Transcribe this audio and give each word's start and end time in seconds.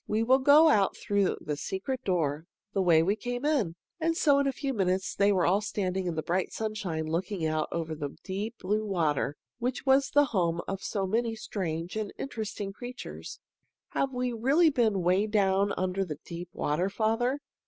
We 0.07 0.23
will 0.23 0.39
go 0.39 0.67
out 0.67 0.97
through 0.97 1.37
the 1.41 1.55
secret 1.55 2.03
door, 2.03 2.47
the 2.73 2.81
way 2.81 3.03
we 3.03 3.15
came 3.15 3.45
in." 3.45 3.75
And 3.99 4.17
so, 4.17 4.39
in 4.39 4.47
a 4.47 4.51
few 4.51 4.73
moments, 4.73 5.13
they 5.13 5.31
were 5.31 5.45
all 5.45 5.61
standing 5.61 6.07
in 6.07 6.15
the 6.15 6.23
bright 6.23 6.51
sunshine 6.51 7.05
looking 7.05 7.45
out 7.45 7.67
over 7.71 7.93
the 7.93 8.17
deep 8.23 8.57
blue 8.57 8.83
water 8.83 9.37
which 9.59 9.85
was 9.85 10.09
the 10.09 10.25
home 10.33 10.59
of 10.67 10.81
so 10.81 11.05
many 11.05 11.35
strange 11.35 11.95
and 11.95 12.11
interesting 12.17 12.73
creatures. 12.73 13.39
"Have 13.89 14.11
we 14.11 14.33
really 14.33 14.71
been 14.71 15.03
'way 15.03 15.27
down 15.27 15.71
under 15.77 16.03
that 16.05 16.23
deep 16.23 16.49
water, 16.51 16.89
father?" 16.89 17.37